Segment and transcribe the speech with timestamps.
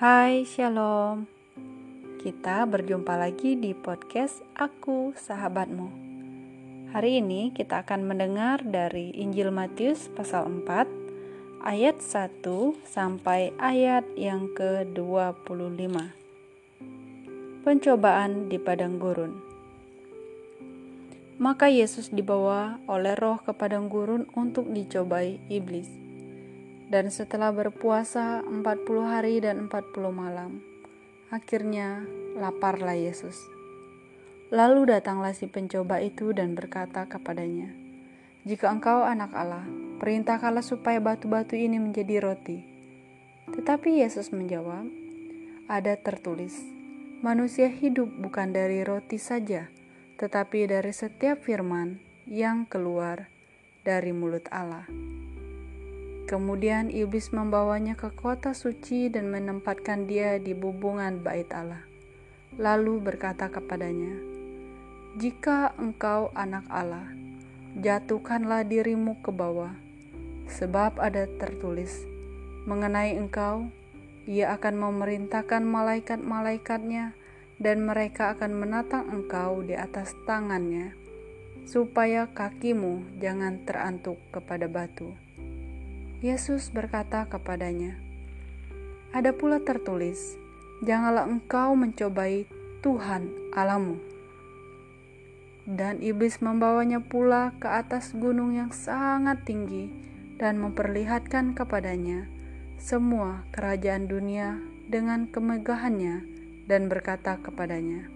[0.00, 1.28] Hai, Shalom.
[2.24, 5.92] Kita berjumpa lagi di podcast Aku, Sahabatmu.
[6.88, 12.40] Hari ini kita akan mendengar dari Injil Matius pasal 4 ayat 1
[12.88, 15.92] sampai ayat yang ke-25.
[17.60, 19.36] Pencobaan di padang gurun.
[21.36, 26.09] Maka Yesus dibawa oleh roh ke padang gurun untuk dicobai iblis
[26.90, 28.66] dan setelah berpuasa 40
[29.06, 30.58] hari dan 40 malam,
[31.30, 32.02] akhirnya
[32.34, 33.38] laparlah Yesus.
[34.50, 37.70] Lalu datanglah si pencoba itu dan berkata kepadanya,
[38.42, 39.62] Jika engkau anak Allah,
[40.02, 42.58] perintahkanlah supaya batu-batu ini menjadi roti.
[43.54, 44.90] Tetapi Yesus menjawab,
[45.70, 46.58] Ada tertulis,
[47.22, 49.70] manusia hidup bukan dari roti saja,
[50.18, 53.30] tetapi dari setiap firman yang keluar
[53.86, 54.90] dari mulut Allah.
[56.30, 61.82] Kemudian iblis membawanya ke kota suci dan menempatkan dia di bubungan bait Allah.
[62.54, 64.14] Lalu berkata kepadanya,
[65.18, 67.10] "Jika engkau anak Allah,
[67.82, 69.74] jatuhkanlah dirimu ke bawah,
[70.46, 72.06] sebab ada tertulis
[72.62, 73.66] mengenai engkau,
[74.22, 77.10] ia akan memerintahkan malaikat-malaikatnya
[77.58, 80.94] dan mereka akan menatang engkau di atas tangannya,
[81.66, 85.10] supaya kakimu jangan terantuk kepada batu."
[86.20, 87.96] Yesus berkata kepadanya,
[89.16, 90.36] "Ada pula tertulis,
[90.84, 92.44] janganlah engkau mencobai
[92.84, 93.96] Tuhan Alamu."
[95.64, 99.88] Dan iblis membawanya pula ke atas gunung yang sangat tinggi
[100.36, 102.28] dan memperlihatkan kepadanya
[102.76, 104.60] semua kerajaan dunia
[104.92, 106.20] dengan kemegahannya
[106.68, 108.12] dan berkata kepadanya,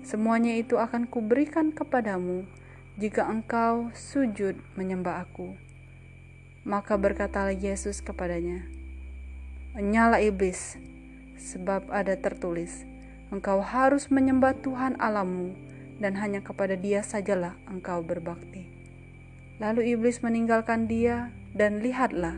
[0.00, 2.48] "Semuanya itu akan kuberikan kepadamu
[2.96, 5.67] jika engkau sujud menyembah Aku."
[6.68, 8.68] Maka berkatalah Yesus kepadanya,
[9.72, 10.76] Nyala iblis,
[11.40, 12.84] sebab ada tertulis,
[13.32, 15.56] engkau harus menyembah Tuhan Alamu
[15.96, 18.68] dan hanya kepada dia sajalah engkau berbakti.
[19.56, 22.36] Lalu iblis meninggalkan dia dan lihatlah,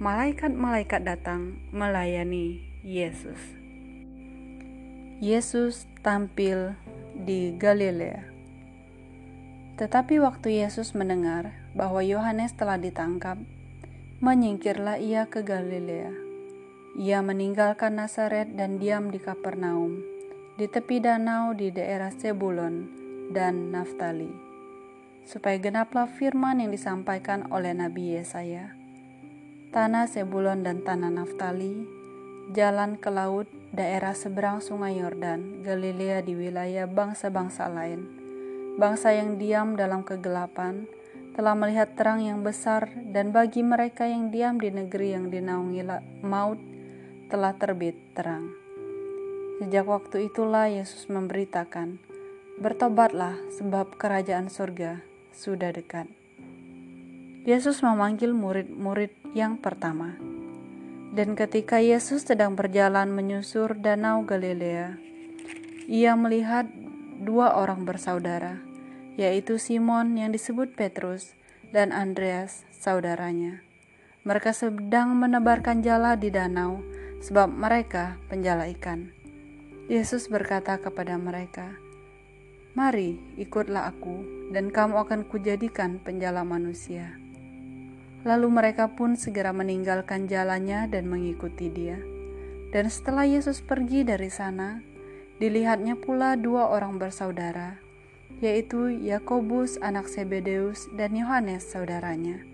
[0.00, 3.38] malaikat-malaikat datang melayani Yesus.
[5.20, 6.76] Yesus tampil
[7.12, 8.24] di Galilea.
[9.76, 13.36] Tetapi waktu Yesus mendengar bahwa Yohanes telah ditangkap,
[14.16, 16.08] menyingkirlah ia ke Galilea.
[16.96, 20.00] Ia meninggalkan Nazaret dan diam di Kapernaum,
[20.56, 22.88] di tepi danau di daerah Sebulon
[23.28, 24.32] dan Naftali,
[25.28, 28.72] supaya genaplah firman yang disampaikan oleh Nabi Yesaya.
[29.76, 31.84] Tanah Sebulon dan tanah Naftali,
[32.56, 33.44] jalan ke laut,
[33.76, 38.08] daerah seberang sungai Yordan, Galilea di wilayah bangsa-bangsa lain,
[38.80, 40.88] bangsa yang diam dalam kegelapan,
[41.36, 45.84] telah melihat terang yang besar dan bagi mereka yang diam di negeri yang dinaungi
[46.24, 46.56] maut
[47.28, 48.48] telah terbit terang.
[49.60, 52.00] Sejak waktu itulah Yesus memberitakan,
[52.56, 56.08] Bertobatlah sebab kerajaan surga sudah dekat.
[57.44, 60.16] Yesus memanggil murid-murid yang pertama.
[61.12, 64.96] Dan ketika Yesus sedang berjalan menyusur danau Galilea,
[65.84, 66.64] ia melihat
[67.20, 68.56] dua orang bersaudara,
[69.16, 71.32] yaitu Simon yang disebut Petrus
[71.72, 73.64] dan Andreas saudaranya.
[74.28, 76.84] Mereka sedang menebarkan jala di danau
[77.24, 79.10] sebab mereka penjala ikan.
[79.88, 81.78] Yesus berkata kepada mereka,
[82.76, 84.20] Mari ikutlah aku
[84.52, 87.16] dan kamu akan kujadikan penjala manusia.
[88.26, 91.96] Lalu mereka pun segera meninggalkan jalannya dan mengikuti dia.
[92.74, 94.82] Dan setelah Yesus pergi dari sana,
[95.38, 97.85] dilihatnya pula dua orang bersaudara,
[98.44, 102.44] yaitu Yakobus anak Sebedeus dan Yohanes saudaranya,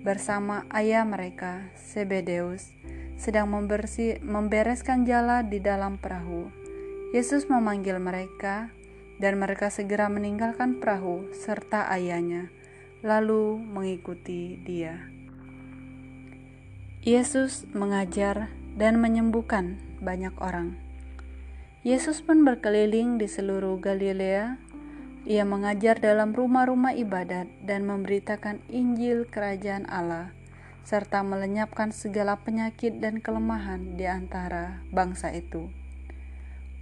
[0.00, 2.72] bersama ayah mereka, Sebedeus,
[3.18, 6.48] sedang membersih, membereskan jala di dalam perahu.
[7.12, 8.72] Yesus memanggil mereka,
[9.18, 12.54] dan mereka segera meninggalkan perahu serta ayahnya,
[13.02, 15.10] lalu mengikuti dia.
[17.02, 20.78] Yesus mengajar dan menyembuhkan banyak orang.
[21.86, 24.58] Yesus pun berkeliling di seluruh Galilea,
[25.26, 30.30] ia mengajar dalam rumah-rumah ibadat dan memberitakan Injil Kerajaan Allah,
[30.86, 35.66] serta melenyapkan segala penyakit dan kelemahan di antara bangsa itu.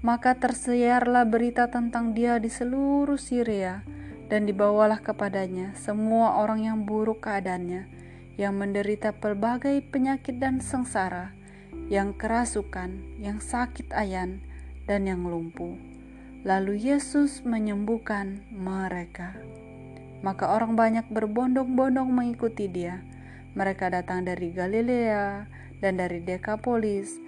[0.04, 3.80] Maka tersiarlah berita tentang Dia di seluruh Syria,
[4.26, 7.88] dan dibawalah kepadanya semua orang yang buruk keadaannya,
[8.36, 11.32] yang menderita pelbagai penyakit dan sengsara,
[11.88, 14.44] yang kerasukan, yang sakit ayan,
[14.84, 15.95] dan yang lumpuh
[16.46, 19.34] Lalu Yesus menyembuhkan mereka.
[20.22, 23.02] Maka orang banyak berbondong-bondong mengikuti dia.
[23.58, 25.50] Mereka datang dari Galilea
[25.82, 27.18] dan dari Dekapolis,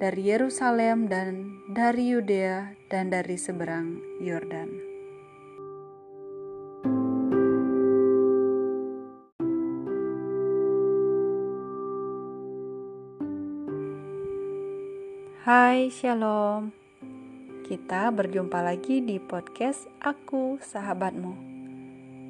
[0.00, 4.72] dari Yerusalem dan dari Yudea dan dari seberang Yordan.
[15.44, 16.81] Hai, Shalom.
[17.72, 21.32] Kita berjumpa lagi di podcast Aku, Sahabatmu.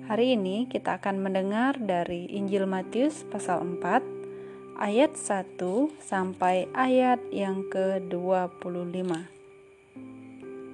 [0.06, 5.58] Hari ini kita akan mendengar dari Injil Matius pasal 4 ayat 1
[5.98, 9.10] sampai ayat yang ke-25.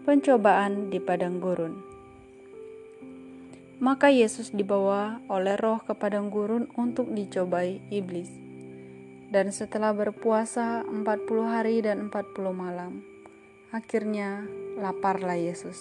[0.05, 1.81] Pencobaan di padang gurun.
[3.81, 8.29] Maka Yesus dibawa oleh roh ke padang gurun untuk dicobai iblis
[9.33, 11.01] dan setelah berpuasa 40
[11.49, 13.01] hari dan 40 malam,
[13.69, 14.49] akhirnya
[14.81, 15.77] laparlah Yesus.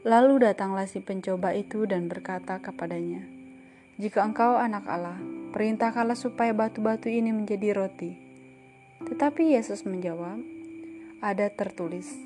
[0.00, 3.20] Lalu datanglah si pencoba itu dan berkata kepadanya,
[4.00, 5.20] Jika engkau anak Allah,
[5.52, 8.16] perintahkanlah supaya batu-batu ini menjadi roti.
[9.04, 10.40] Tetapi Yesus menjawab,
[11.20, 12.16] Ada tertulis,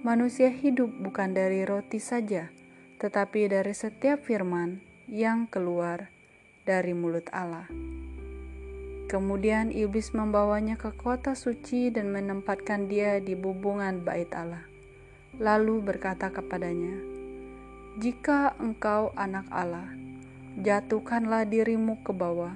[0.00, 2.48] manusia hidup bukan dari roti saja,
[2.96, 6.08] tetapi dari setiap firman yang keluar
[6.64, 7.68] dari mulut Allah.
[9.08, 14.68] Kemudian iblis membawanya ke kota suci dan menempatkan dia di bubungan bait Allah.
[15.40, 16.92] Lalu berkata kepadanya,
[17.96, 19.88] "Jika engkau anak Allah,
[20.60, 22.52] jatuhkanlah dirimu ke bawah,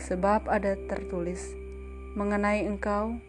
[0.00, 1.52] sebab ada tertulis
[2.16, 3.20] mengenai engkau,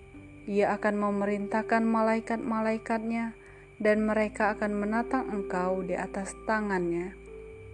[0.47, 3.35] ia akan memerintahkan malaikat-malaikatnya
[3.83, 7.11] dan mereka akan menatang engkau di atas tangannya,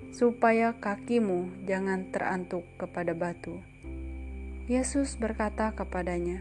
[0.10, 3.73] supaya kakimu jangan terantuk kepada batu."
[4.64, 6.40] Yesus berkata kepadanya,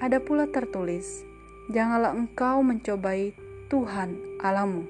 [0.00, 1.20] "Ada pula tertulis,
[1.68, 3.36] janganlah engkau mencobai
[3.68, 4.88] Tuhan Alamu."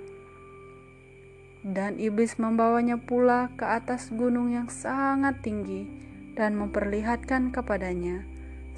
[1.67, 5.91] Dan iblis membawanya pula ke atas gunung yang sangat tinggi
[6.39, 8.23] dan memperlihatkan kepadanya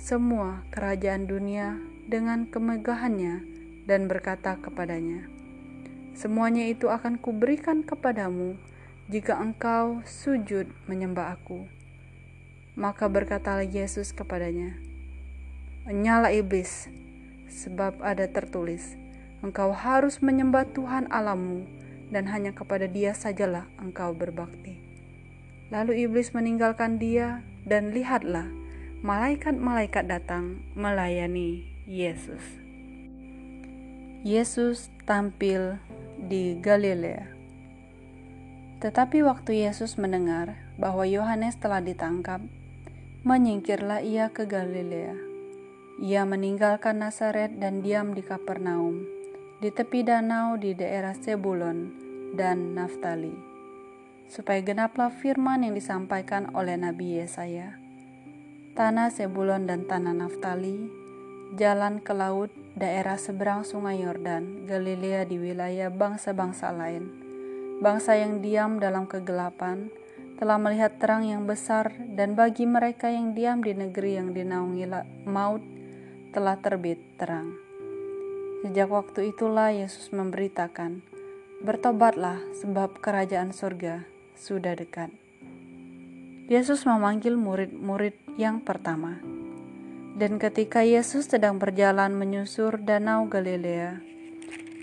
[0.00, 1.76] semua kerajaan dunia
[2.08, 3.44] dengan kemegahannya
[3.84, 5.28] dan berkata kepadanya,
[6.16, 8.56] "Semuanya itu akan kuberikan kepadamu
[9.12, 11.75] jika engkau sujud menyembah Aku."
[12.76, 14.76] Maka berkatalah Yesus kepadanya,
[15.88, 16.92] Nyala iblis,
[17.48, 19.00] sebab ada tertulis,
[19.40, 21.64] engkau harus menyembah Tuhan Alamu,
[22.12, 24.76] dan hanya kepada dia sajalah engkau berbakti.
[25.72, 28.44] Lalu iblis meninggalkan dia, dan lihatlah,
[29.00, 32.44] malaikat-malaikat datang melayani Yesus.
[34.20, 35.80] Yesus tampil
[36.18, 37.30] di Galilea.
[38.84, 42.44] Tetapi waktu Yesus mendengar bahwa Yohanes telah ditangkap,
[43.26, 45.18] menyingkirlah ia ke Galilea.
[45.98, 49.02] Ia meninggalkan Nazaret dan diam di Kapernaum,
[49.58, 51.90] di tepi danau di daerah Sebulon
[52.38, 53.34] dan Naftali,
[54.30, 57.74] supaya genaplah firman yang disampaikan oleh Nabi Yesaya.
[58.78, 60.86] Tanah Sebulon dan tanah Naftali,
[61.58, 67.10] jalan ke laut, daerah seberang sungai Yordan, Galilea di wilayah bangsa-bangsa lain,
[67.82, 69.90] bangsa yang diam dalam kegelapan,
[70.36, 74.84] telah melihat terang yang besar dan bagi mereka yang diam di negeri yang dinaungi
[75.24, 75.64] maut
[76.36, 77.56] telah terbit terang.
[78.64, 81.00] Sejak waktu itulah Yesus memberitakan,
[81.56, 84.04] Bertobatlah sebab kerajaan surga
[84.36, 85.08] sudah dekat.
[86.52, 89.16] Yesus memanggil murid-murid yang pertama.
[90.20, 94.04] Dan ketika Yesus sedang berjalan menyusur danau Galilea,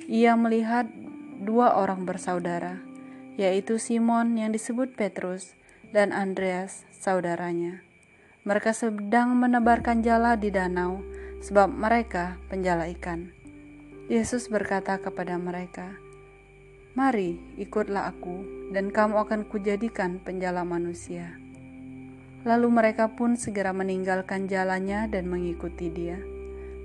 [0.10, 0.90] ia melihat
[1.46, 2.82] dua orang bersaudara,
[3.36, 5.58] yaitu Simon yang disebut Petrus
[5.94, 7.86] dan Andreas, saudaranya.
[8.44, 11.00] Mereka sedang menebarkan jala di danau,
[11.40, 13.32] sebab mereka penjala ikan.
[14.12, 15.96] Yesus berkata kepada mereka,
[16.92, 18.44] "Mari, ikutlah Aku,
[18.76, 21.40] dan kamu akan kujadikan penjala manusia."
[22.44, 26.20] Lalu mereka pun segera meninggalkan jalannya dan mengikuti Dia.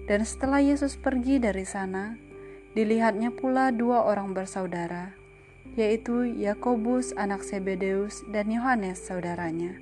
[0.06, 2.14] Dan setelah Yesus pergi dari sana,
[2.78, 5.18] dilihatnya pula dua orang bersaudara,
[5.74, 9.76] yaitu Yakobus anak Sebedeus dan Yohanes saudaranya,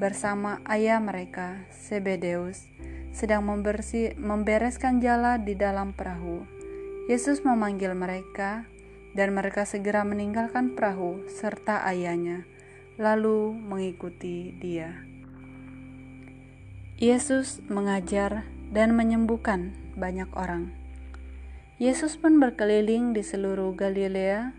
[0.00, 2.70] bersama ayah mereka, Sebedeus,
[3.10, 6.46] sedang membersih, membereskan jala di dalam perahu.
[7.10, 8.64] Yesus memanggil mereka,
[9.12, 12.46] dan mereka segera meninggalkan perahu serta ayahnya,
[12.94, 15.02] lalu mengikuti dia.
[17.00, 20.70] Yesus mengajar dan menyembuhkan banyak orang.
[21.80, 24.52] Yesus pun berkeliling di seluruh Galilea,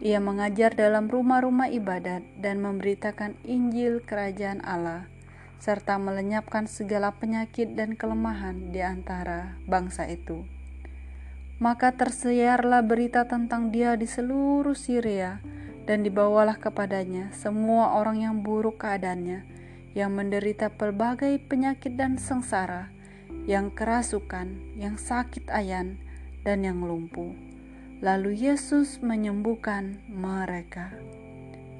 [0.00, 5.04] ia mengajar dalam rumah-rumah ibadat dan memberitakan Injil Kerajaan Allah,
[5.60, 10.48] serta melenyapkan segala penyakit dan kelemahan di antara bangsa itu.
[11.60, 15.44] Maka tersiarlah berita tentang dia di seluruh Syria,
[15.84, 19.44] dan dibawalah kepadanya semua orang yang buruk keadaannya,
[19.92, 22.88] yang menderita pelbagai penyakit dan sengsara,
[23.44, 26.00] yang kerasukan, yang sakit ayan,
[26.40, 27.49] dan yang lumpuh.
[28.00, 30.88] Lalu Yesus menyembuhkan mereka.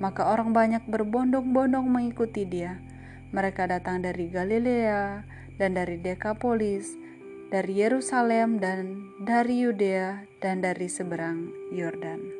[0.01, 2.77] Maka orang banyak berbondong-bondong mengikuti dia.
[3.33, 5.25] Mereka datang dari Galilea
[5.57, 6.93] dan dari Dekapolis,
[7.49, 12.40] dari Yerusalem dan dari Yudea dan dari seberang Yordan.